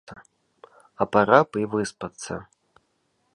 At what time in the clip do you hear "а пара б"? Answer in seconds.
1.05-1.63